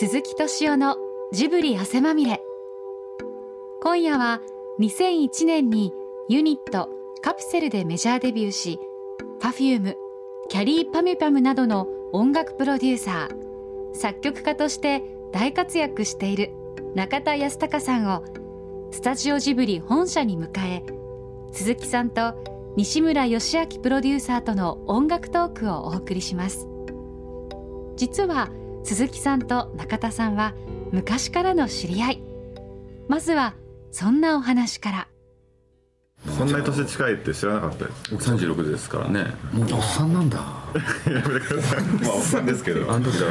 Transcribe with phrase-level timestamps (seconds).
[0.00, 0.96] 鈴木敏夫の
[1.30, 2.40] ジブリ汗まみれ。
[3.82, 4.40] 今夜は
[4.80, 5.92] 2001年に
[6.26, 6.88] ユニット
[7.20, 8.80] カプセルでメジャーデビューし
[9.42, 9.96] Perfume
[10.48, 15.02] キャリーパミュパムなどの音楽プロデューサー作曲家として
[15.34, 16.54] 大活躍している
[16.94, 18.24] 中田康隆さんを
[18.92, 20.82] スタジオジブリ本社に迎え
[21.52, 26.66] 鈴木さんと西村義明プロデューサーとの音楽トークをお送りします。
[27.96, 28.48] 実は
[28.84, 30.54] 鈴木さんと中田さんは
[30.92, 32.22] 昔からの知り合い。
[33.08, 33.54] まずは
[33.92, 35.08] そんなお話から。
[36.36, 38.10] そんなに年近いって知らなかったです。
[38.10, 39.26] 僕36ですからね。
[39.52, 40.38] もうおっさんなんだ。
[41.06, 42.90] やめてくださいまあおっさんですけど。
[42.92, 43.26] あの時だ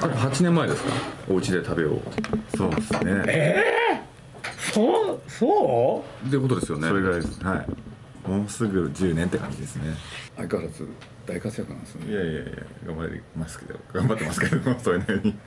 [0.00, 0.90] からあ8年前ですか？
[1.28, 2.56] お家で食べよう。
[2.56, 4.04] そうですね。
[4.72, 5.20] そう？
[5.28, 6.88] そっていうことですよね。
[6.88, 7.44] それぐらいです。
[7.44, 7.66] はい
[8.26, 9.94] もうすぐ10年って感じですね。
[10.36, 10.88] 相変わらず
[11.26, 12.12] 大活躍なんですね。
[12.12, 12.42] いやいやいや
[12.86, 15.38] 頑張りますけど頑張ってますけどもそれなりに。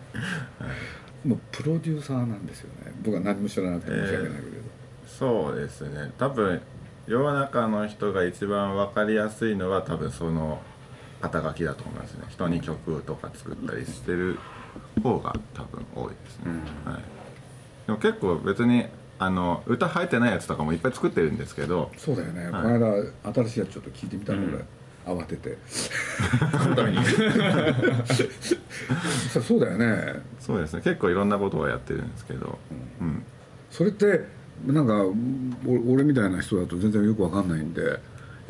[1.26, 2.94] もうプロデューサーなんですよね。
[3.04, 4.40] 僕は何も知らなくて申し訳ないけれど、
[5.08, 6.12] そうですね。
[6.18, 6.62] 多分
[7.08, 10.62] 世の中の人が一番分かりやすいのは多分その
[11.22, 12.26] 肩書きだと思いますね。
[12.30, 14.38] 人に曲とか作ったりしてる
[15.02, 16.52] 方が多分多いですね、
[16.84, 17.04] はい、
[17.88, 18.86] でも結構別に
[19.18, 21.92] あの歌入ってないやつとかもいっぱい作ってるんですけど。
[21.98, 22.52] そうだよね、はい。
[22.52, 22.80] この
[23.24, 24.66] 間新しいやつちょっと聞いてみたら、俺。
[25.06, 25.58] 慌てて。
[29.32, 30.22] そう そうだよね。
[30.40, 30.82] そうですね。
[30.82, 32.58] 結構いろんなことをやってるんですけど、
[33.00, 33.24] うん、
[33.70, 34.26] それって
[34.66, 35.14] なんかお
[35.94, 37.98] 俺みたいな人だと全然よくわかんないんでや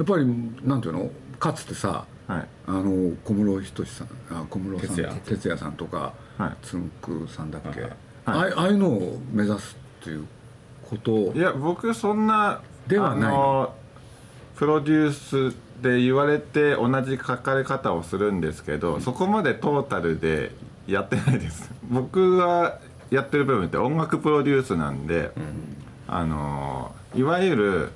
[0.04, 0.26] っぱり
[0.64, 1.12] なんていうの？
[1.40, 2.48] かつてさはい。
[2.66, 5.16] あの小室仁さんあ小室さん哲也。
[5.26, 6.66] 哲也さんとか、はい。
[6.66, 7.92] つんくさんだっけ、はい。
[8.26, 10.26] ああいああいうのを目指すっていう
[10.90, 13.34] こといや僕そんなではない。
[13.34, 13.74] あの
[14.56, 20.52] プロデュースで言われて同じ書かれ方をするんですけど、そこまでトータルで
[20.88, 21.70] やってないです。
[21.90, 22.80] 僕が
[23.10, 25.32] やってる部分って音楽プロデュースなんで、
[26.08, 27.90] あのいわゆる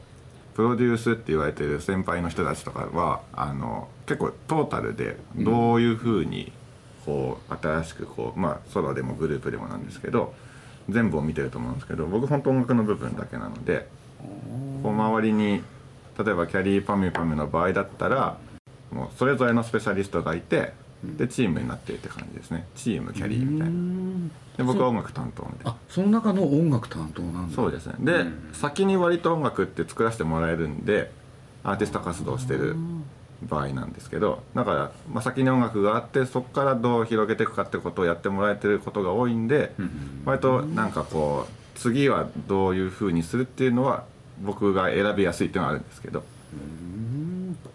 [0.55, 6.51] プロデュースって言われてる先輩の人たちとかはあの結構トータルでどういうふうに
[7.05, 10.33] こう新しくこうまあソロでもグループでもなんですけど
[10.91, 13.87] 全部を見てると思うんですけど僕本当音楽の部分だけなので
[14.83, 15.61] こう周りに
[16.23, 18.37] 例えばキャリーパミュパミュの場合だったら
[18.91, 20.73] もうそれぞれのスペシャリストがいて
[21.03, 22.67] でチームになっているって感じですね。
[22.75, 24.29] チームキャリーみたいな。
[24.57, 25.71] で僕は音楽担当みたいな。
[25.71, 27.55] あその中の音楽担当なんだ。
[27.55, 27.95] そうですね。
[27.99, 31.11] で、先に割と音楽って作らせてもらえるんで
[31.63, 32.75] アーティスト活動してる
[33.43, 39.71] 場合なんですけどだから、まあ、先に音楽があってそこからどう広げていくかってことをやってもらえてることが多いんで、
[40.25, 44.03] 割となんかこう次はどういうふうにするっていうのは
[44.41, 46.23] 僕が選びやすいっていうのはあるんですけど。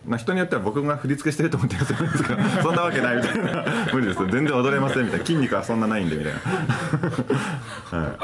[0.07, 3.65] まあ、人によっては僕が振り付けしてると思ってるんですけど そんなわけないみたいな。
[3.93, 4.19] 無理です。
[4.19, 5.25] 全然踊れませんみたいな。
[5.25, 6.41] 筋肉はそんなないんでみたいな、
[7.99, 8.17] はい、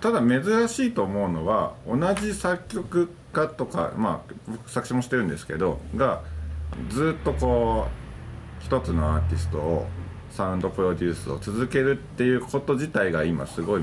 [0.00, 6.22] ただ珍しいと思うのは同じ作曲家とかまあ僕作詞もしてるんですけどが
[6.88, 9.86] ずっとこう一つのアーティストを
[10.30, 13.82] サウンドプロデュースを続けるっていうこと自体が今すごい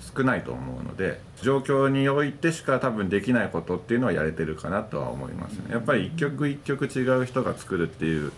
[0.00, 5.66] 少ないと思うので状況においてしか多分できないことっていうのはやれてるかなとは思いますね。
[5.70, 8.32] やっぱり一曲一曲違う人が作るっていう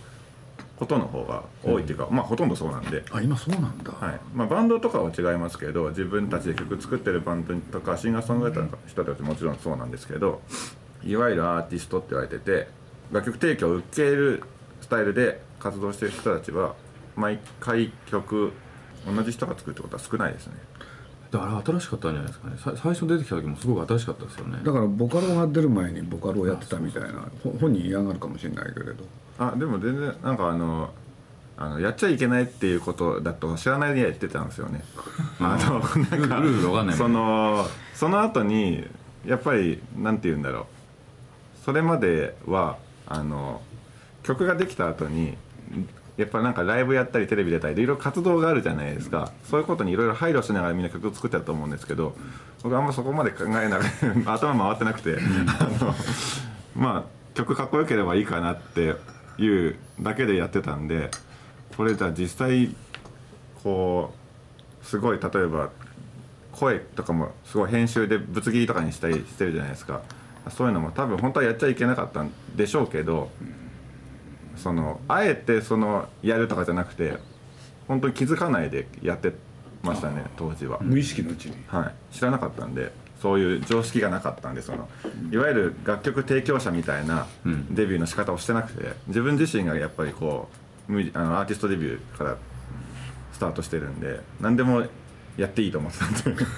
[0.80, 3.04] ことの方が多いっていうか、まあほとんどそうなんで。
[3.12, 4.20] あ今そうなんだ、はい。
[4.34, 10.40] まあ、バンドとかは違いますけど自分たちで曲作ってるバンドとかシンガーソングライターの人たちもちろんそうなんですけど
[11.04, 12.68] いわゆるアーティストって言われてて
[13.12, 14.42] 楽曲提供を受ける
[14.80, 16.74] スタイルで活動してる人たちは
[17.14, 18.52] 毎回曲
[19.06, 20.54] 同じ人が作るってことは少ないですね
[21.30, 22.56] だから新しかったんじゃないですかね。
[22.58, 24.58] さ最初出てきた時もすごく新しかったですよね。
[24.64, 29.04] だからボカロが出る前にボカロをやってたみたいなほ本人嫌がるかもしれないけれど。
[29.38, 30.90] あでも全然なんかあの
[31.56, 34.82] あのやっちゃいけないっていうことだと知らないでやってたんですよね。
[35.38, 37.64] あのなんかルールわかんないその
[37.94, 38.84] その後に
[39.24, 40.64] やっぱりなんて言うんだろう。
[41.64, 43.62] それまではあの
[44.22, 45.36] 曲ができた後に
[46.20, 49.32] やっぱなんかライブやったりテレビ出たりいろいろ活動があるじゃないですか。
[49.44, 52.14] そういうことにいろいろ配慮しながらみんな曲を作ってたと思うんですけど
[52.62, 53.84] 僕あんまそこまで考えながら
[54.34, 55.94] 頭回ってなくてあの
[56.76, 58.96] まあ曲かっこよければいいかなって
[59.38, 61.10] いうだけでやってたんで
[61.76, 62.74] これじゃあ実際
[63.62, 64.12] こ
[64.82, 65.70] うすごい例えば
[66.52, 70.02] 声とかもすごい編集でぶつ切りとかにしたりしてるじゃないですか。
[70.50, 73.30] そういうのも多分本当はやっちゃいけなかったんでしょうけど
[74.60, 77.18] そのあえてそのやるとかじゃなくて
[77.88, 79.32] 本当に気づかないでやって
[79.82, 81.56] ましたね当時は、無意識のうちに。
[81.66, 84.88] はい、知らなかったんでそういう常識がなかったんでその
[85.30, 87.26] いわゆる楽曲提供者みたいな
[87.70, 90.48] デビューの仕方をしてなくて自分自身がやっぱりこ
[90.88, 92.36] うあのアーティストデビューから
[93.32, 94.84] スタートしてるんで何でも
[95.36, 96.44] やっていいと思ってたんで。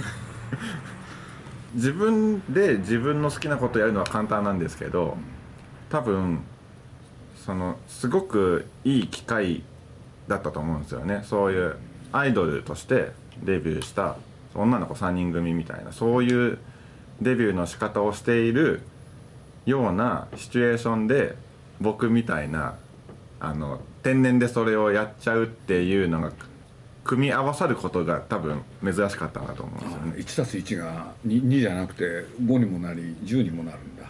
[1.75, 5.16] 自分で自分の好きなことをやるのは簡単なんですけど
[5.88, 6.40] 多分
[7.44, 9.62] そのすごくいい機会
[10.29, 11.23] だったと思うんですよね。
[11.25, 11.77] そういう
[12.12, 13.11] アイドルとして
[13.43, 14.17] デビューした
[14.55, 16.59] 女の子3人組みたいなそういう
[17.21, 18.83] デビューの仕方をしている
[19.67, 21.35] ようなシチュエーションで
[21.81, 22.77] 僕みたいな
[23.41, 26.33] あの天然でそれをやっちゃうっていうのが
[27.05, 30.12] 組み合わさることが多分珍しかったなと思うんですよね。
[30.19, 32.05] 1たす1が 2, 2じゃなくて
[32.43, 34.05] 5にもなり10にもなるんだ。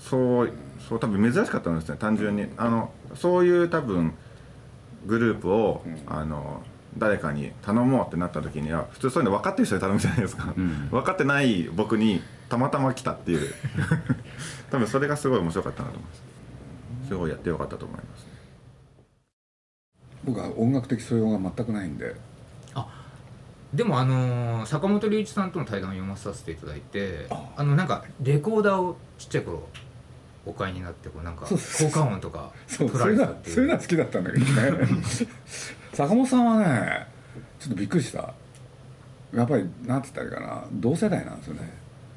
[0.00, 0.52] そう
[0.88, 2.46] そう多分珍しかったんですね単純に。
[2.56, 4.14] あのそういう多分
[5.06, 6.62] グループを、あの
[6.98, 10.54] 誰かに頼もうってなった時には普通そういうの分かってる人に頼むじゃないですか、
[10.90, 13.54] 分かってない僕にたまたま来たっていう。
[14.70, 16.22] 多分それがすごい面白かったなと思います。
[17.08, 18.30] すごいやってよかったと思いますね。
[20.24, 22.16] 僕は音楽的素養が全くないんで。
[23.74, 29.68] でもあのー坂本龍一さんとの対談を読まさせていただいてあのなんかレコーダーをちっちゃい頃
[30.46, 33.54] お買いになってこうなんかそうそう効果音とかそう取それなられてたっていう。
[33.56, 34.88] そういうのは好きだったんだけどね。
[35.92, 37.06] 坂本さんはね
[37.58, 38.32] ちょっとびっくりした。
[39.34, 40.64] やっぱりなんて言ったらいいかな。
[40.72, 41.72] 同世代なんですよね。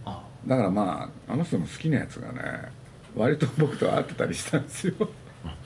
[0.05, 0.23] あ。
[0.45, 2.71] だからまああの人の好きなやつがね
[3.15, 4.93] 割と僕と合ってたりしたんですよ。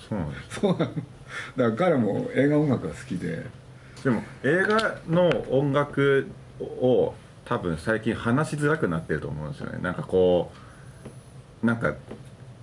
[0.10, 0.88] そうなんですそうなの。
[0.88, 0.96] だか
[1.58, 3.46] ら彼も映画音楽が好きで。
[4.04, 6.28] でも映画の音楽
[6.60, 7.14] を
[7.46, 9.80] 多分最近話しづらくなってると思うんですよね。
[9.82, 10.52] なんかこ
[11.64, 11.94] うなんか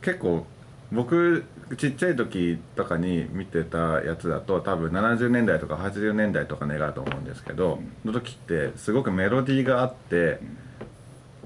[0.03, 0.47] 結構
[0.93, 1.45] 僕
[1.77, 10.41] ちっちゃい時とかに見てたやつだと多分70年代とか80年代とかの映画だと思うんですけど、の時ってすごくメロディーがあって、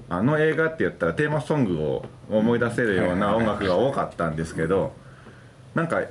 [0.09, 4.93] あの映画って言ったらテーマソングを思い出せるような音楽が多かったんですけど
[5.73, 6.01] なんか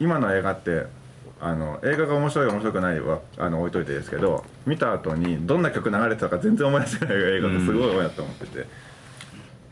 [0.00, 0.86] 今の映画って
[1.40, 8.66] あの映画が面白い面白くないはあの置いといてですけど見た後にどんな曲流れてたか全然思い出せない映画がすごい多いなと思ってて、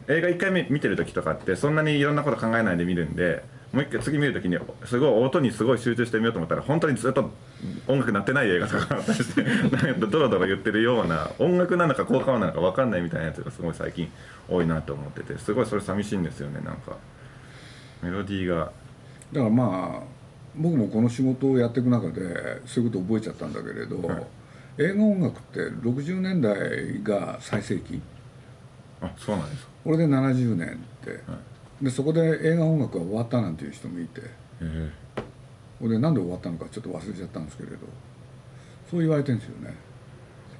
[0.08, 7.30] 映画1回目見てる時とかってそんなにいろんなこと考えないで見るんでもう一回次見る時にすごい音にすごい集中してみようと思ったら本当にずっと
[7.88, 9.42] 音楽鳴ってない映画とかあったりして
[9.76, 14.08] なんかドロドロ言ってるような音楽なのか効果音なのか分かんないみたいなやつがすごい最近
[14.48, 16.96] 多いなと思っててすごいそれ寂しいんですよねなんか。
[18.02, 18.70] メロディーが。
[19.32, 20.02] だからまあ
[20.54, 24.26] 僕もこの仕事をやっていく中でそういうことを覚えちゃったんだけれど、はい。
[24.78, 28.00] 映画音楽って60年代が最盛期
[29.04, 29.68] あそうなんですか。
[29.84, 30.70] これで70年っ
[31.04, 31.20] て、
[31.82, 34.20] でそこで映画音楽が終わったなんていう人もいて。
[34.60, 34.90] へ
[35.80, 37.78] これでなんで終わったのかちょっと忘れちゃったんですけれど。
[38.90, 39.74] そう言われてるんですよね。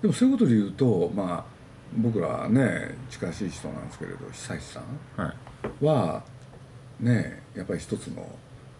[0.02, 1.44] でもそういうことで言うとまあ
[1.96, 4.82] 僕らね近しい人なんですけれど久石さん。
[5.18, 5.34] えは
[5.80, 5.84] い。
[5.84, 6.22] は
[7.00, 8.28] ねやっぱり一つの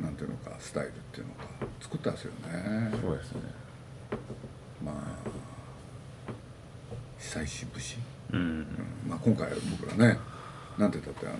[0.01, 1.45] なんていうのかスタイルっていうのか
[1.81, 2.91] 作ったんですよね。
[3.01, 3.41] そうですね。
[4.85, 4.95] まあ
[7.19, 8.67] 久石節、うんうん。
[9.09, 9.49] まあ、今回
[9.79, 10.19] 僕らね
[10.79, 11.37] なんて言ったってあの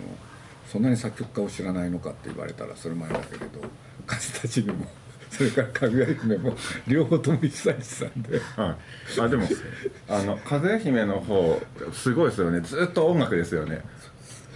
[0.67, 3.61] そんなに作曲家を知らないのかって言われたらそれまでだけれど
[4.07, 4.87] 風たちにも
[5.31, 6.57] それからかぐや姫も
[6.87, 8.39] 両方とも久石さんで。
[8.57, 8.77] は
[9.19, 9.49] い、あでも
[10.09, 11.61] あの「かぐや姫」の方
[11.93, 12.61] すごいですよね。
[12.61, 13.83] ずっと音楽ですよね。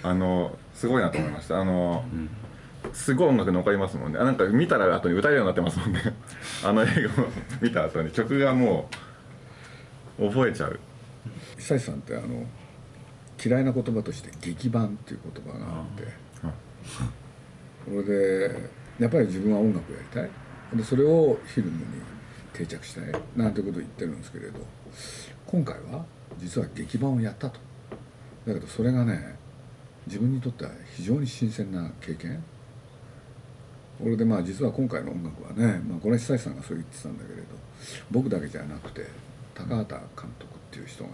[0.02, 1.60] あのすごいなと思いました。
[1.60, 2.04] あの、
[2.92, 4.18] すごい音楽残りますもんね。
[4.20, 6.14] あなんか見たら後に歌えるようになってますもんね。
[6.64, 7.26] あの映画を
[7.60, 8.88] 見た後に曲がも
[10.20, 10.78] う覚えちゃう
[11.58, 12.44] 久石さんってあの
[13.44, 16.06] 嫌いな言葉として劇版っていう言葉があって。
[17.84, 20.30] それでやっぱり自分は音楽をやりたい。
[20.76, 21.84] でそれをフィルムに
[22.52, 24.60] 定着したいなんてことを言ってるんですけれど。
[25.46, 26.04] 今回は
[26.38, 27.58] 実は劇版をやったと。
[28.46, 29.36] だけどそれがね
[30.06, 32.42] 自分にとっては非常に新鮮な経験。
[33.98, 37.46] これでまあ実は今回の音楽はね、まあ、これは久石さんがそう言ってたんだけれど
[38.10, 39.06] 僕だけじゃなくて
[39.54, 41.10] 高畑監督っていう人が、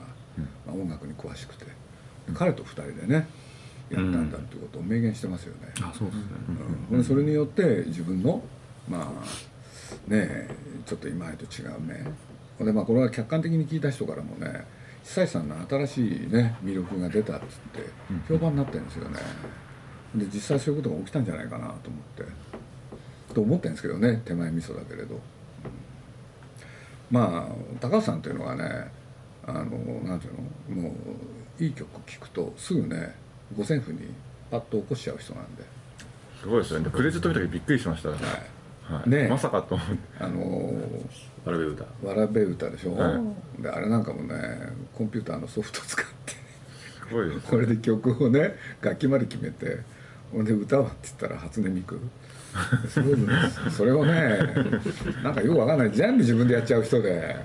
[0.67, 1.67] まあ、音楽に詳しくて。
[2.33, 3.27] 彼と二人でね
[3.91, 5.73] やったんだっていうことを明言してますよね。
[5.83, 6.23] あそうですね。
[6.93, 6.99] うん。
[6.99, 8.43] でそれによって自分の
[8.89, 10.51] まあねえ
[10.87, 14.65] ちょっと今までと違う目でまあこれは客観的に聞いた人からもね
[15.03, 17.53] 久石さんの新しいね魅力が出たっつって
[18.27, 19.19] 評判になってるんですよね。
[20.15, 22.25] で実際そういうことが起きたんじゃないかなと思って。
[23.35, 25.21] と思ってるんですけどね手前味噌だけれど、うん。
[27.11, 28.91] まあ高橋さんっていうのはね
[29.47, 29.63] あの
[30.05, 30.95] なんていうのも
[31.59, 33.15] ういい曲聴くとすぐね
[33.57, 34.01] 五線譜に
[34.51, 35.63] パッと起こしちゃう人なんで。
[36.41, 36.91] すごいですよね。
[36.91, 38.11] クレジット見た時びっくりしました。
[38.11, 38.17] ね、
[38.83, 39.09] はい。
[39.09, 39.29] ねえ。
[39.29, 39.95] まさかと思って。
[40.21, 40.73] あの
[41.45, 41.85] わらべ歌。
[42.07, 43.19] わらべ歌でしょ、は
[43.59, 44.35] であれなんかもね
[44.95, 46.33] コンピューターのソフト使って。
[47.09, 49.79] すごいですこれで曲をね楽器まで決めて
[50.33, 51.99] ほんで歌はって言ったら初音ミク。
[52.89, 53.19] すごい
[53.71, 54.39] それをね
[55.23, 55.91] なんかよくわかんない。
[55.91, 57.37] 全部自分でやっちゃう人で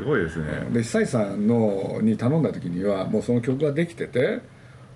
[0.00, 0.46] すごいですね。
[0.72, 4.40] で久石さんのに頼んだ時にはもうその曲ができてて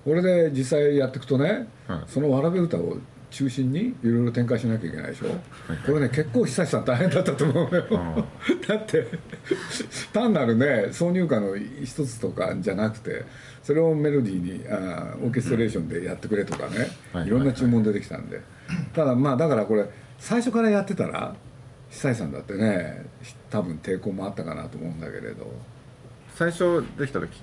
[0.04, 2.02] これで実際やっていくとね、はい。
[2.06, 2.98] そのわらべ歌を
[3.30, 5.26] 中心にいろいろ展開しなきゃいけないでしょ、
[5.84, 7.84] これね結構久石さん大変だったと思うのよ、
[8.68, 9.06] だって
[10.12, 13.24] 単なるね挿入歌の一つとかじゃなくて
[13.62, 17.26] それをメロディーにあーオーケストレーションでやってくれとかね、はい。
[17.26, 18.40] いろんな注文出てきたんで、
[18.94, 19.84] ただまあだからこれ
[20.18, 21.34] 最初からやってたら
[21.90, 23.06] 久石さんだってね
[23.50, 25.52] 多分抵抗もあったかなと思うんだけれど。
[26.34, 27.40] 最初できた時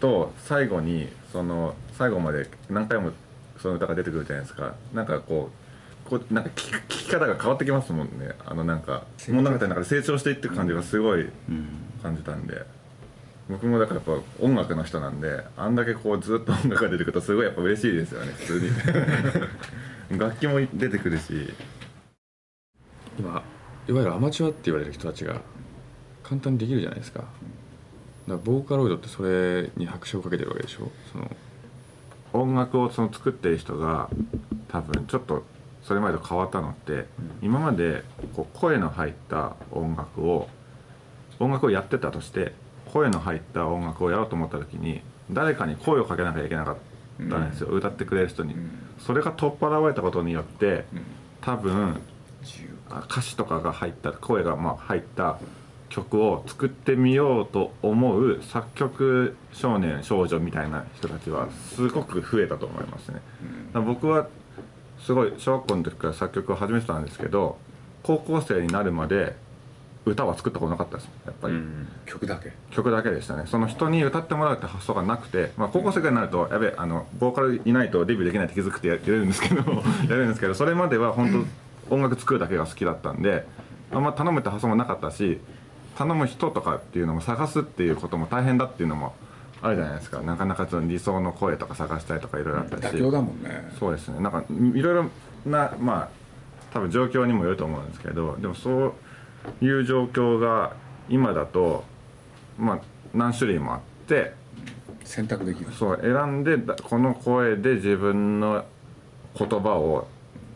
[0.00, 3.12] と最後にその最後まで何回も
[3.58, 4.74] その歌が出てくるじゃないですか。
[4.92, 5.50] なんかこ
[6.06, 8.32] うこうなんか聞き聞き方が変わってきますもんね。
[8.44, 11.26] あのなんか物語の中で成長していってる感じがすごい
[12.02, 12.62] 感じたんで、
[13.48, 18.60] 僕もだからやっぱ音楽の人なんであんだけこうずっと音楽が出てくるとすごいやっぱ嬉しいですよね普通
[20.10, 20.18] に。
[20.18, 21.54] 楽器も出てくるし
[23.22, 23.42] 今
[23.88, 25.40] いわゆるアマチュアって言われる人たちが
[26.24, 27.20] 簡単にできるじゃないですか。
[27.20, 27.30] だか
[28.28, 30.90] らボーカロイドってそれに拍車をかけてるわけでしょ。
[31.12, 31.30] その
[32.32, 34.08] 音楽をその作ってる人が
[34.68, 35.44] 多分ちょっと
[35.82, 37.06] それまでと変わったのって、
[37.42, 38.02] 今まで
[38.34, 40.48] こう声の入った音楽を
[41.38, 42.54] 音楽をやってたとして
[42.92, 46.76] 声の入った音楽をやろうと思った時に誰かに声をかけなきゃいけなかっ
[47.28, 48.54] たんですよ、歌ってくれる人に、
[48.98, 50.84] それが取っ払われたことによって
[51.40, 51.96] 多分あ
[53.08, 55.38] 歌詞とかが入った声がまあ入った
[55.88, 63.20] 曲を作ってみようと思う作曲少年少女みたいな人たちはすごく増えたと思いますね。
[63.74, 64.26] 僕は
[65.00, 67.58] すごい小学校の時から作曲を始めてたんですけど
[68.02, 69.34] 高校生になるまで
[70.04, 71.54] 歌は作ったことなかったですやっぱり、
[72.06, 72.52] 曲だけ？
[72.72, 73.44] 曲だけでしたね。
[73.46, 81.46] その人に歌ってもらうって発想がなくて、まあ、高校生ぐらいになるとやべえあのボーカルいないとデビューできないって気づくってややれるんですけど やれるんですけどそれまでは本当
[81.90, 83.46] 音楽作るだけが好きだったんで
[83.90, 85.40] あんま頼むって発想もなかったし
[85.96, 89.14] 頼む人とかっていうのも探すっていうことも大変だっていうのも
[89.60, 90.20] あるじゃないですか。
[90.22, 92.94] なかなかその理想の声とか探したりとかいろいろあったし。
[92.94, 93.70] 妥協だもんね。
[93.78, 94.20] そうですね。
[94.20, 95.10] なんかいろいろ
[95.46, 96.08] なまあ
[96.72, 100.74] 多分状況にもよると思うんですけどでもそういう状況が
[101.08, 101.84] 今だと
[102.58, 102.80] まあ
[103.14, 104.32] 何種類もあって
[105.04, 105.70] 選択できる。
[105.72, 108.64] そう選んでだこの声で自分の
[109.38, 110.08] 言葉を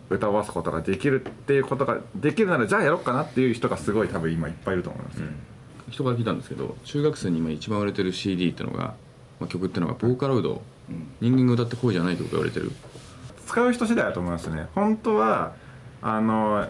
[0.09, 5.21] 歌わすことができるっていうことができるならじゃあやろうかなっていう人がすごい多分今いっぱいいると思います、
[5.91, 8.95] 人から聞いたんですけど中学生に今一番売れてる CD ってのが、
[9.41, 10.63] まあ、曲ってのがボーカロイド、
[11.21, 12.73] 人間が歌って声じゃないってことが言われてる。
[13.47, 14.67] 使う人次第だと思いますね。
[14.75, 15.55] 本当は
[16.03, 16.69] あの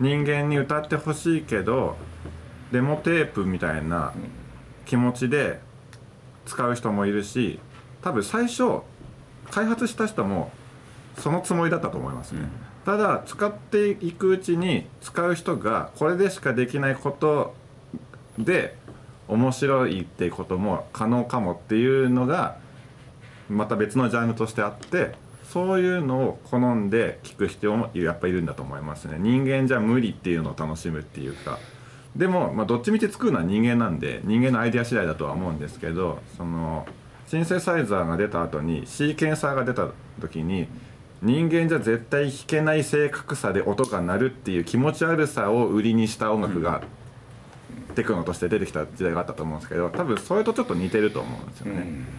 [0.00, 1.96] 人間に歌ってほしいけど
[2.70, 4.12] デモテープみたいな
[4.84, 5.60] 気持ちで
[6.46, 7.58] 使う人もいるし
[8.02, 8.80] 多分最初
[9.50, 10.52] 開発した人も
[11.16, 12.42] そのつもりだったと思いますね、
[12.88, 17.54] ただ使っていくうちに使う人がこれでしかできないこと
[18.38, 18.78] で
[19.28, 22.56] 面白いっていうことも可能かもっていうのが
[23.50, 25.14] また別のジャンルとしてあって
[25.44, 29.18] そういうのを好んで聞く人もやっぱいるんだと思いますね。
[29.20, 31.58] 人間じゃ無理っていうのを楽しむっていうか。
[32.16, 36.86] でも、まあ、どっちみち作るのは人間なんで人間のアイデア次第だとは思うんですけどその
[37.26, 39.88] シンセサイザーが出た後にシーケンサーが出た
[40.22, 40.68] 時に
[41.22, 46.82] 人間じゃ絶対弾けない正確さで音が鳴るっていう気持ち悪さを売りにした音楽が
[47.94, 52.18] テクノとして出てきた時代があったと思うんですけど多分それとちょっと似てると思うんですよね。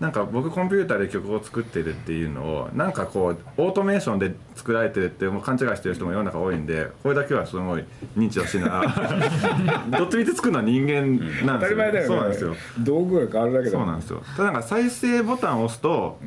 [0.00, 7.84] なんか僕コンピューターで曲を作ってるっていうのをなんかこうオートメーションで作られてるってもう勘違いしてる人も世の中多いんでこれだけはすごい
[8.16, 12.56] 認知をしながら どっちみち作るのは人間なん当ですよ、そうなんですよ。
[12.78, 14.22] 道具が変わるだけだもそうなんですよ。
[14.36, 16.18] ただなんか再生ボタンを押すと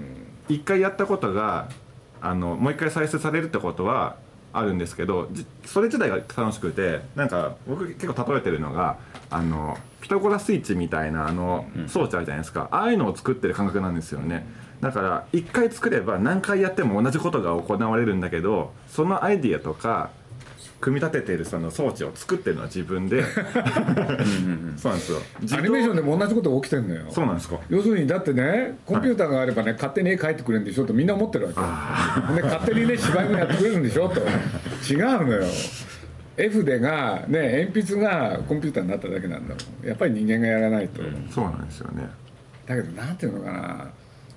[0.50, 1.69] 一回やったことが
[2.21, 4.15] あのもう一回再生されるってことは
[4.53, 8.97] あるんですけどじそれ自体が楽しくてなんか僕結構例えてるのが
[9.29, 14.45] あのピタゴラスイッチみたいなあの装置あるじゃないですか、ああいうのを作ってる感覚なんですよね。
[14.81, 20.09] だから一回作れば何回やっても同じことが行われるんだけどそのアイディアとか
[20.83, 23.23] 組み立ててるその装置を作ってるのは自分で。
[23.23, 25.19] そうなんですよ。
[25.39, 27.05] 自アニメーション動でも同じことが起きてんのよ。
[27.09, 27.57] そうなんですか。
[27.69, 32.33] 要するにだってねコンピューターがあればね、勝手に絵描いてくれるんでしょとみんな思ってるわけ。
[32.33, 34.19] よで勝手にね芝居もやってくれるんでしょと。
[34.19, 35.43] 違うのよ。
[36.35, 39.87] 絵筆がね鉛筆がコンピューターになっただけなんだもん。
[39.87, 42.09] やっぱり人間がやらないと、そうなんですよね。
[42.65, 43.91] だけどなんていうのかな。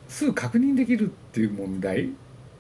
[0.09, 2.11] すぐ確認できるっていう問題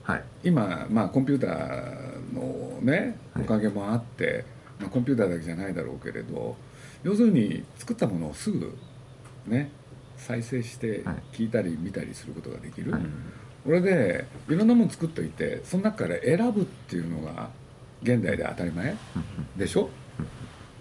[0.06, 0.24] はい。
[0.44, 4.44] 今、まあ、コンピューターのねおかげもあって、
[4.78, 6.56] まあ、コンピューターだけじゃないだろうけれど
[7.02, 8.78] 要するに作ったものをすぐ
[9.48, 9.72] ね
[10.16, 11.16] 再生してはい。
[11.32, 13.02] 聞いたり見たりすることができる、はい。
[13.64, 17.50] これでいろんなもの作っといてその中から選ぶっていうのが
[18.02, 18.94] 現代で当たり前
[19.56, 19.90] でしょ？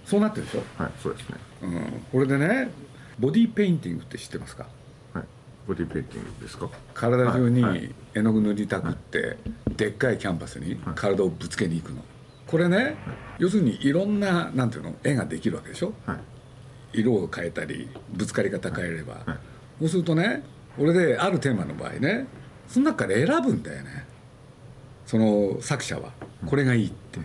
[0.06, 1.36] そうなってるでしょ、はいそうですね。
[1.64, 2.70] うん、これでね
[3.18, 4.64] ボディペインティングって知ってますか？
[4.64, 4.72] はい
[5.68, 6.70] ボディペインティングですか？
[6.94, 9.38] 体中に絵の具塗りたくって
[9.76, 12.04] でっかいキャンバスに体をぶつけに行くの。
[12.48, 12.96] これね
[13.40, 14.96] 要するにいろんななんていうの？
[15.04, 15.94] 絵ができるわけでしょ？
[16.06, 17.00] はい。
[17.00, 19.24] 色を変えたりぶつかり方変えれば、はい。
[19.80, 20.44] そうするとね
[20.78, 22.28] 俺であるテーマの場合ね
[22.68, 24.06] その中から選ぶんだよね。
[25.06, 26.12] その作者は。
[26.46, 27.20] これがいいって、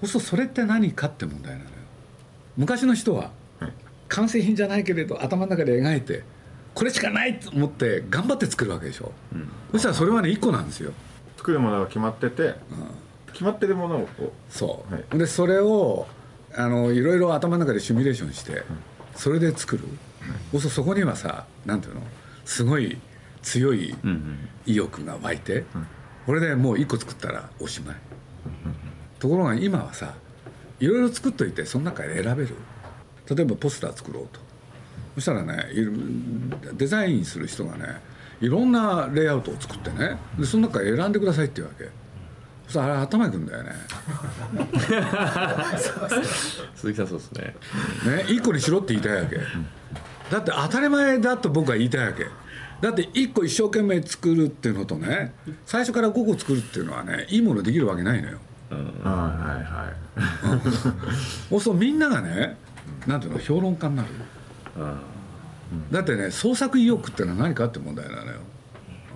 [0.00, 1.70] そうするとそれって何かって問題なのよ。
[2.56, 3.72] 昔の人ははい。
[4.08, 6.24] 完成品じゃないけれど頭の中で描いて
[6.74, 9.12] これしかないと思って頑張って作るわけでしょ、
[9.72, 10.92] そしたらそれはね1個なんですよ。
[11.36, 12.54] 作るものが決まってて
[13.32, 14.08] 決まってるものを
[14.48, 15.18] そう、はい。
[15.18, 16.06] でそれを
[16.54, 18.62] あのいろいろ頭の中でシミュレーションして
[19.14, 19.84] それで作る、
[20.52, 22.02] そうするとそこにはさなんていうの？
[22.44, 22.98] すごい
[23.42, 23.94] 強い
[24.66, 25.64] 意欲が湧いて、
[26.26, 27.96] これでもう一個作ったらおしまい、
[29.18, 30.14] ところが今はさ
[30.80, 32.56] いろいろ作っといてその中で選べる。
[33.30, 34.40] 例えばポスター作ろうと
[35.14, 35.66] そしたらね
[36.74, 38.00] デザインする人がね
[38.40, 41.88] いろんなレイアウトを作ってねでその中から選んでくださいっていうわけ。
[42.66, 43.72] そしたらあれ頭にくんだよね。
[46.74, 47.54] 鈴木さんそうですね。
[48.06, 49.36] ね一個にしろって言いたいわけ。
[50.30, 52.26] だって当たり前だと僕は言いたいわけ。
[52.80, 58.38] だって一個一生懸命作るっていうのとね最初から5個作るっていうのはねいいものできるわけないのよ。
[58.70, 59.94] はいはい
[61.50, 62.56] そうするとみんながね
[63.06, 64.08] なんていうの評論家になる
[65.90, 68.38] だってね創作意欲ってのは何かって問題なのよ。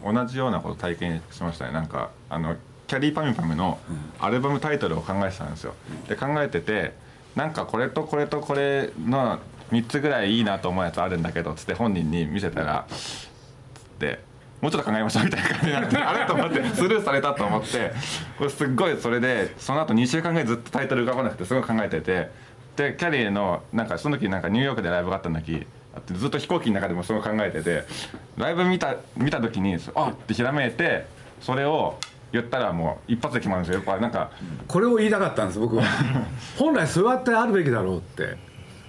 [0.04, 1.72] 同じようなこと体験しましたね。
[1.72, 3.78] なんかあのキャリーパミュパミュの
[4.18, 5.74] アルバムタイトルを考えてたんですよ。
[6.08, 6.94] で考えてて
[7.36, 9.38] なんかこれとこれとこれの
[9.70, 13.28] 3つぐらいいいなと思うやつあるんだけどつって本人に見せたらつっ
[13.98, 14.20] て
[14.60, 17.92] もうちょっと考えましょうみたいな感じになって あれと思ってスルーされたと思って
[18.38, 22.30] これすっごいそれでその後2週間ぐらいずっとタイトル浮かばなくてすごい考えてて
[22.78, 27.82] でキャリーのなんかその時なんかニューヨークでライブがあったんだきあってずっと飛行機の中でもすごい考えてて
[28.36, 31.06] ライブ見た見た時にあっってひらめいて
[31.40, 31.98] それを
[32.30, 33.78] 言ったらもう一発で決まるんですよ。
[33.78, 34.30] やっぱなんか
[34.68, 35.82] これを言いたかったんです僕は。
[36.56, 38.36] 本来そうやってあるべきだろうって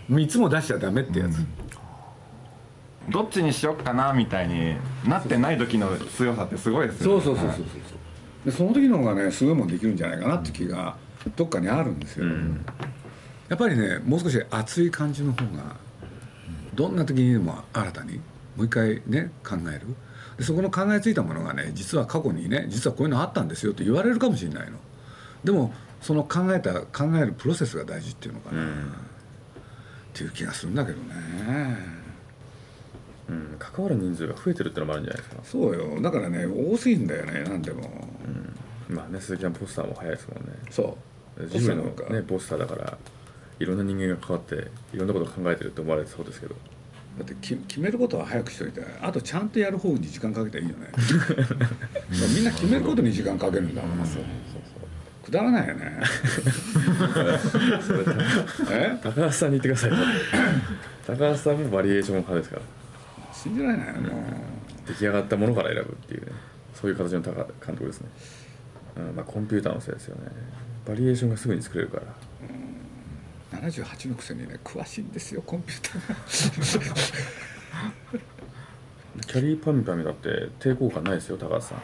[0.09, 1.45] いつも出しちゃダメってやつ、
[3.09, 4.75] どっちにしよっかなみたいに
[5.07, 7.23] なってない時の強さってすごいですよね。
[7.23, 7.95] そうそうそうそうそ
[8.45, 8.45] う。
[8.45, 10.97] でその時の方がねすごいもんできるんじゃないかなって気が
[11.35, 12.25] どっかにあるんですよ、
[13.49, 15.75] やっぱりねもう少し熱い感じの方が
[16.75, 18.17] どんな時にでも新たに
[18.55, 19.87] もう一回ね考える。
[20.37, 24.77] でそこの考えついたものがね実は過去にね実はこういうのあったんですよと言われるかもしれないの。
[25.43, 28.67] でもその考えた考えるプロセスが大事っていうのかな、っ
[30.13, 31.13] ていう気がするんだけどね。
[33.29, 35.41] うん関わる人数が増えてるってのもあるんじゃないですか。
[35.43, 36.01] そうよ。
[36.01, 38.07] だからね多すぎんだよね何でも、
[38.87, 40.53] まあね鈴木さんポスターも早いですもんね。
[40.69, 40.97] そ
[41.37, 41.47] う。
[41.47, 42.97] ジブリのねポスターだから
[43.59, 44.55] いろんな人間が関わって
[44.93, 46.55] いろんなことを考えてるって思われてそうですけど。
[47.17, 50.87] だってき決めることは早くしといてあとちゃんとやる方に時間かけたらいいよね。
[52.35, 54.07] みんな決めることに時間かけるんだもん
[55.29, 55.99] くだらないよね。
[58.71, 58.97] え？
[59.01, 59.91] 高橋さんに言ってください。
[61.05, 62.61] 高橋さんもバリエーション派ですから。
[63.33, 64.23] 信じられないよも
[64.87, 66.31] 出来上がったものから選ぶっていうね。
[66.73, 68.09] そういう形の高監督ですね、
[68.97, 70.31] うんまあ、コンピューターのせいですよね。
[70.87, 72.03] バリエーションがすぐに作れるから。
[72.03, 72.07] う
[73.59, 76.79] 78のくせにね詳しいんですよコンピューター
[79.27, 81.77] キャリーパミュパミだって抵抗感ないですよ高橋さん、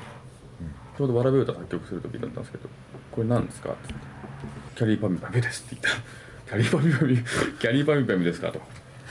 [0.98, 2.70] ちょうど「わらべ歌」作曲する時だったんですけど
[3.12, 4.02] 「これ何ですか?」ってって
[4.76, 6.02] 「キャリーパミュパミです」って言った
[6.50, 7.18] 「キャリーパミュパミ
[7.60, 8.62] キャリーパミュパミですか?」と。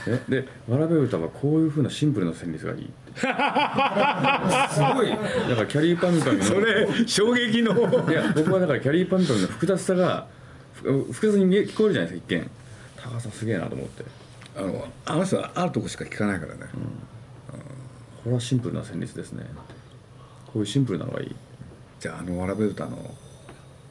[0.07, 3.31] えで「わらべ歌」はこういうふうなシンプルな旋律がいいってすご
[5.03, 5.15] いだ
[5.55, 7.73] からキャリーパミュパミのそれ衝撃の
[8.09, 10.27] いや僕はだからキャリーパンパンの複雑さが
[11.11, 12.49] 複雑に見え聞こえるじゃないですか一見。
[12.97, 14.03] 高橋さんすげえなと思って。
[14.57, 16.61] あのあの人はあるとこしか聞かないからね、
[18.23, 19.45] これはシンプルな旋律ですね。
[20.47, 21.35] こういうシンプルなのがいい。
[21.99, 22.97] じゃああのわらべ歌の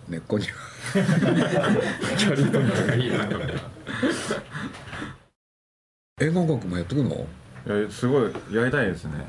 [0.09, 0.53] 根っこには。
[0.93, 3.29] キャリーパンパンがいいな
[6.21, 7.27] 映画音楽もやってくの？
[7.67, 9.27] いやすごいやりたいですね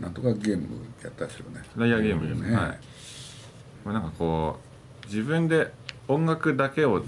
[0.00, 0.68] なんとかゲーム
[1.02, 1.62] やったりするね。
[1.76, 2.56] ライアーゲームですね、ね。
[2.56, 2.78] はい。
[3.84, 4.73] まあなんかこう
[5.06, 5.72] 自分で
[6.08, 7.04] 音楽だけを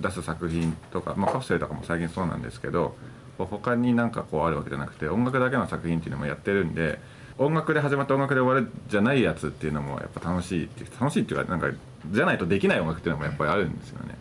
[0.00, 2.96] 出す作品とか、まあ、カプセルとかも最近そうなんですけど
[3.36, 6.98] 他になんかこうあるわけじゃなくて音楽だけの作品っていうのもやってるんで
[7.38, 11.70] 音楽で始まって音楽で終わるじゃないやつっていうのもやっぱ楽しいって楽しいっていうかなんか
[12.10, 14.16] じゃないとできない音楽っていうのもやっぱりあるんですよね。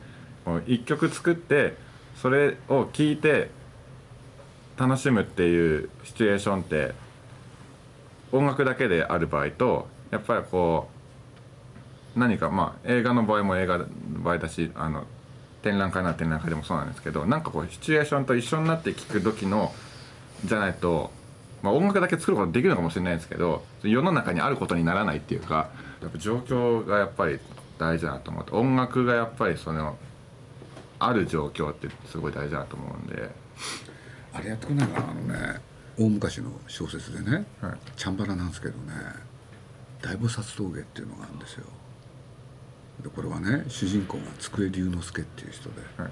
[0.45, 1.75] こう一曲作って
[2.15, 3.49] それを聴いて
[4.77, 6.93] 楽しむっていうシチュエーションって
[8.31, 10.96] 音楽だけである場合とやっぱりこう
[12.17, 13.85] 何かまあ映画の場合も映画の
[14.23, 15.05] 場合だしあの
[15.61, 19.73] 展覧会なら展覧会でもそうなんですけどなんかこうシチュエーションと一緒になって聴く時の
[20.45, 21.11] じゃないと、
[21.61, 25.69] まあ、音楽だけ作ることできるのかもしれないですけど世の中にあることにならないっていうか
[26.01, 27.39] やっぱ状況がやっぱり
[27.77, 29.97] 大事だなと思って音楽がやっぱりその
[30.99, 33.29] ある状況ってすごい大事だと思うんで。
[34.33, 35.61] あれやってくんないかなあのね
[35.97, 38.93] 大昔の小説でね、はいチャンバラなんですけどね
[40.01, 41.65] 大菩薩峠っていうのがあるんですよ
[43.01, 46.11] でこれはね主人公が机龍之介っていう人で、はい。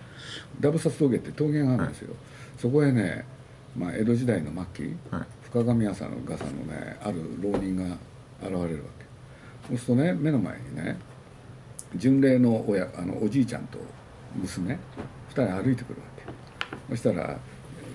[0.60, 2.16] 大菩薩峠って峠があるんですよ、
[2.58, 3.26] そこへね、
[3.76, 5.26] まあ、江戸時代の末期、はい。
[5.44, 7.84] 深神朝の笠のねある浪人が
[8.42, 9.06] 現れるわけ。
[9.70, 10.98] そうするとね目の前にね
[11.96, 13.80] 巡礼の親あのおじいちゃんと
[14.36, 14.80] 娘2
[15.32, 16.96] 人歩いてくるわけ。
[16.96, 17.38] そしたら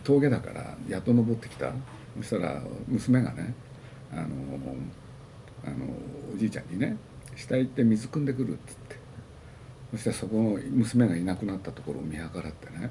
[0.03, 1.73] 峠だからやっと登ってきた。
[2.17, 3.55] そしたら娘がね
[4.13, 4.23] あの
[5.65, 5.87] あの
[6.35, 6.97] おじいちゃんにね
[7.37, 9.01] 「下行って水汲んでくる」っつって。
[9.91, 12.91] そしたらそこの娘がいなくなったところを見計らってね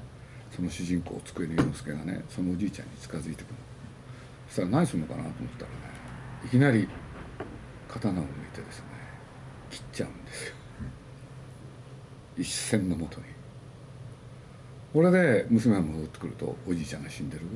[0.54, 3.54] その主人公机の之助がねそのおじいちゃんに近づいてくる
[4.48, 5.76] そしたら何するのかなと思ったらね
[6.44, 6.86] いきなり
[7.88, 8.84] 刀を抜いてですね
[9.70, 10.54] 切っちゃうんですよ。
[12.36, 13.26] 一線のもとに。
[14.92, 17.46] これで娘が戻ってくるとおじいちゃんが死んでる、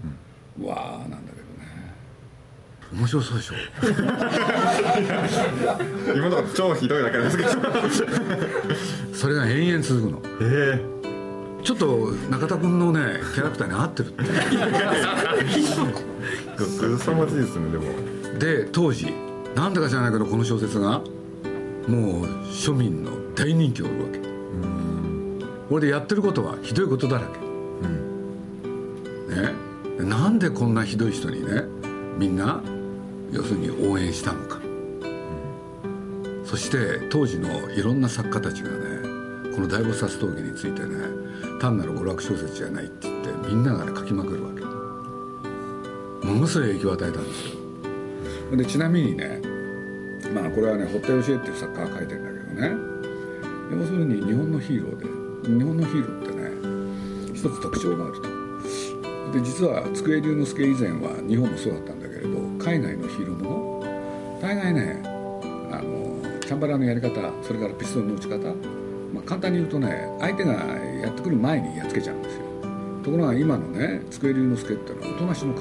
[0.58, 1.93] うわーなんだけどね
[2.96, 3.54] 面白そうでしょ。
[6.14, 7.50] 今のところ超ひどいだけですけど。
[9.12, 10.22] それが延々続くの。
[10.40, 10.80] え
[11.64, 14.22] ちょっと中田君のねキャラクターに合ってるって。
[14.22, 14.26] え
[16.98, 17.85] 凄まじいですねでも
[18.38, 19.12] で当時
[19.57, 21.00] なんだか知らないけどこの小説が
[21.88, 24.20] もう庶民の大人気を売るわけ。
[25.68, 27.40] これでやってることはひどいことだらけ、
[29.35, 29.52] ね。
[29.98, 31.64] でなんでこんなひどい人にね
[32.18, 32.62] みんな
[33.32, 34.60] 要するに応援したのか、
[36.44, 38.76] そして当時のいろんな作家たちがね
[39.54, 40.96] この大菩薩峠についてね
[41.60, 44.64] 単なる娯楽小説じゃないって言ってみんながね書きまくるわけ。
[46.26, 47.48] ものすごい影響を与えたんです
[48.50, 48.56] よ。
[48.56, 49.40] でちなみにね
[50.32, 52.76] まあこれはね堀田芳恵っていう作家が書いてるんだけどね。
[53.72, 55.06] 要するに日本のヒーローで
[55.58, 58.22] 日本のヒーローってね一つ特徴があると。
[59.32, 62.03] で実は机龍之介以前は日本もそうだったんだ
[62.64, 64.40] 海外のヒーローもの？
[64.40, 65.03] 大概ね
[65.70, 67.11] あのチャンバラのやり方
[67.42, 68.38] それからピストルの撃ち方、
[69.12, 72.44] まあ、簡単に言うとね相手がやってくる前にやっつけちゃうんですよ。
[73.05, 75.61] ところが今のね机龍之介っていうのはおとなしの構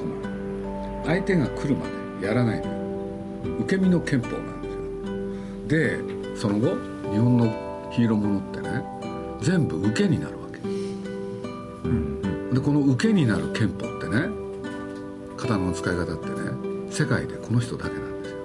[1.04, 1.86] え相手が来るま
[2.20, 2.72] でやらないのよ
[3.60, 6.00] 受け身の憲法なんですよ。
[6.32, 6.76] でその後
[7.12, 8.82] 日本のヒーローものってね
[9.40, 10.58] 全部受けになるわけ。
[12.54, 14.28] でこの受けになる憲法ってね
[15.36, 16.43] 刀の使い方ってね
[16.94, 18.38] 世界でこの人だけなんですよ。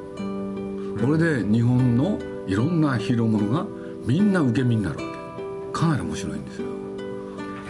[1.07, 3.65] これで日本のいろんなヒーローものが
[4.05, 5.09] みんな受け身になるわけ。
[5.71, 6.67] かなり面白いんですよ、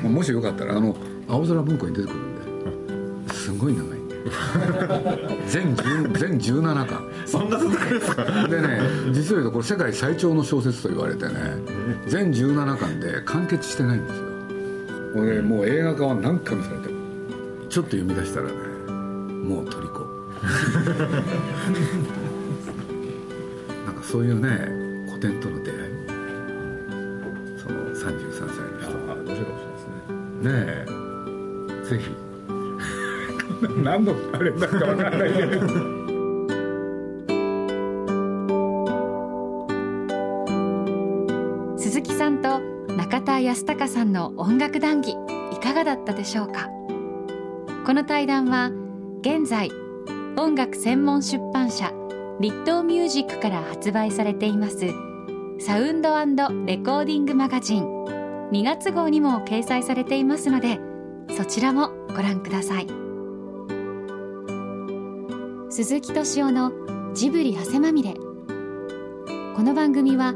[0.01, 0.95] まあもしよかったらあの
[1.27, 3.99] 青空文庫に出てくるんですごい長い
[5.47, 7.11] 全10全17巻。
[7.25, 8.47] そんな続くんですか？
[8.47, 8.79] でね
[9.11, 11.33] 実を言うとこれ世界最長の小説と言われてね
[12.07, 14.23] 全17巻で完結してないんですよ。
[15.13, 16.95] これもう映画化は何回もされてる。
[17.69, 18.53] ちょっと読み出したらね
[19.43, 20.08] もう虜
[23.85, 24.47] なんかそういうね
[25.09, 25.79] 古典との出会い。
[27.57, 30.49] その33歳の人ああ面白いかもしれないですねね
[30.87, 31.89] え。
[31.89, 32.05] ぜひ。
[33.83, 35.67] 何のあれだかわかんないけど。
[41.77, 42.59] 鈴木さんと
[42.95, 45.17] 中田康隆さんの音楽談義
[45.51, 46.69] いかがだったでしょうか？
[47.85, 48.71] この対談は
[49.21, 49.69] 現在
[50.39, 51.91] 音楽専門出版社
[52.39, 54.77] リットーミュージックから発売されています
[55.59, 56.09] サウンド
[56.65, 57.83] レコーディングマガジン。
[58.53, 60.79] 2月号にも掲載されていますので
[61.35, 62.87] そちらもご覧ください。
[65.69, 66.71] 鈴木敏夫の
[67.13, 68.13] ジブリ汗まみれ。
[68.13, 70.33] この番組はウ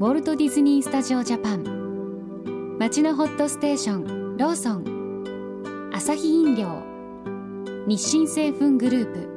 [0.00, 2.76] ォルト・ディズニー・スタジオ・ジャパン。
[2.78, 5.90] 町のホットステーションローソン。
[5.94, 6.82] アサヒ飲料。
[7.86, 9.35] 日清製粉グループ。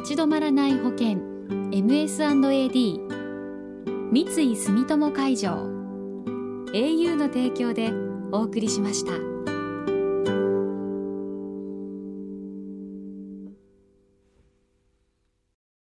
[0.00, 1.18] 立ち止まらない保険
[1.72, 3.00] MS&AD
[4.10, 5.50] 三井住友海上
[6.72, 7.92] au の提供で
[8.32, 9.29] お送りしました。